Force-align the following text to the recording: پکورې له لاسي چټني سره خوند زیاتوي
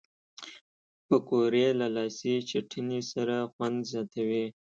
پکورې 1.07 1.67
له 1.79 1.87
لاسي 1.95 2.35
چټني 2.49 2.99
سره 3.11 3.35
خوند 3.53 3.77
زیاتوي 3.91 4.45